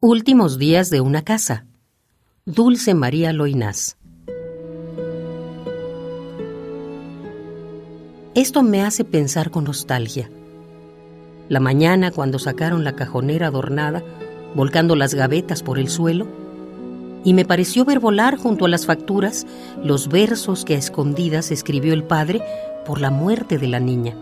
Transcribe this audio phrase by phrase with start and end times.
[0.00, 1.66] Últimos días de una casa.
[2.46, 3.96] Dulce María Loinás.
[8.36, 10.30] Esto me hace pensar con nostalgia.
[11.48, 14.04] La mañana cuando sacaron la cajonera adornada,
[14.54, 16.28] volcando las gavetas por el suelo,
[17.24, 19.48] y me pareció ver volar junto a las facturas
[19.82, 22.40] los versos que a escondidas escribió el padre
[22.86, 24.14] por la muerte de la niña.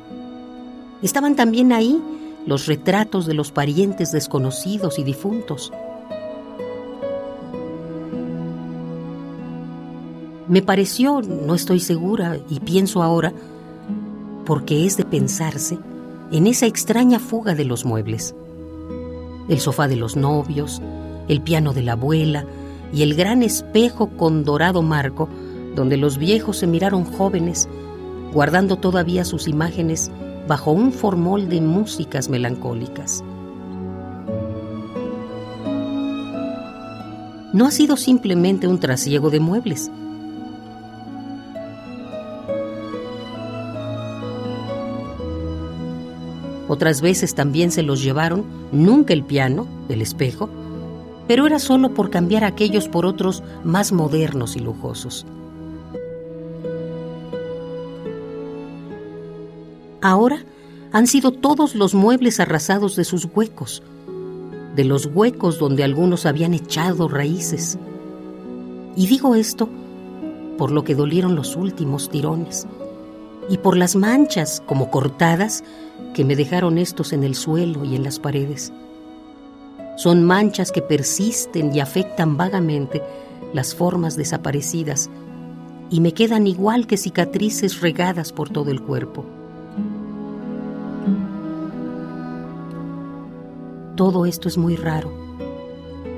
[1.03, 2.01] Estaban también ahí
[2.47, 5.73] los retratos de los parientes desconocidos y difuntos.
[10.49, 13.33] Me pareció, no estoy segura, y pienso ahora,
[14.45, 15.77] porque es de pensarse,
[16.31, 18.33] en esa extraña fuga de los muebles.
[19.49, 20.81] El sofá de los novios,
[21.27, 22.47] el piano de la abuela
[22.93, 25.29] y el gran espejo con dorado marco,
[25.75, 27.69] donde los viejos se miraron jóvenes,
[28.33, 30.13] guardando todavía sus imágenes
[30.47, 33.23] bajo un formol de músicas melancólicas.
[37.53, 39.91] No ha sido simplemente un trasiego de muebles.
[46.69, 50.51] Otras veces también se los llevaron, nunca el piano, el espejo,
[51.29, 55.27] pero era solo por cambiar aquellos por otros más modernos y lujosos.
[60.07, 60.45] Ahora
[60.93, 63.83] han sido todos los muebles arrasados de sus huecos,
[64.77, 67.77] de los huecos donde algunos habían echado raíces.
[68.95, 69.69] Y digo esto
[70.59, 72.69] por lo que dolieron los últimos tirones
[73.49, 75.65] y por las manchas como cortadas
[76.15, 78.73] que me dejaron estos en el suelo y en las paredes.
[79.97, 83.03] Son manchas que persisten y afectan vagamente
[83.53, 85.11] las formas desaparecidas
[85.91, 89.36] y me quedan igual que cicatrices regadas por todo el cuerpo.
[93.97, 95.11] Todo esto es muy raro.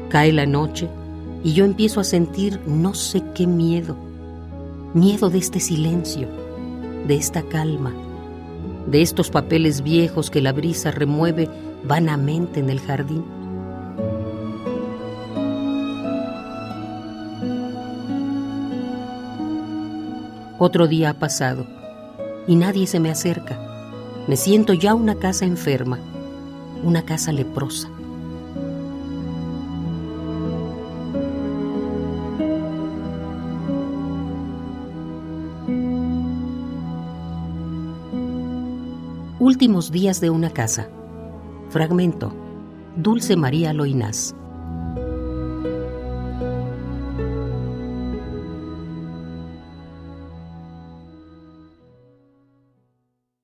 [0.09, 0.89] Cae la noche
[1.45, 3.97] y yo empiezo a sentir no sé qué miedo.
[4.95, 6.27] Miedo de este silencio,
[7.07, 7.93] de esta calma,
[8.89, 11.49] de estos papeles viejos que la brisa remueve
[11.85, 13.25] vanamente en el jardín.
[20.59, 21.65] Otro día ha pasado
[22.49, 23.57] y nadie se me acerca.
[24.27, 26.01] Me siento ya una casa enferma
[26.83, 27.89] una casa leprosa.
[39.41, 40.89] Últimos días de una casa.
[41.71, 42.33] Fragmento.
[42.97, 44.35] Dulce María Loinás.